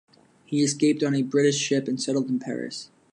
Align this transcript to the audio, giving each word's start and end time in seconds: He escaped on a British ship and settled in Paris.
He 0.45 0.63
escaped 0.63 1.03
on 1.03 1.13
a 1.13 1.21
British 1.21 1.57
ship 1.59 1.87
and 1.87 2.01
settled 2.01 2.27
in 2.27 2.39
Paris. 2.39 2.89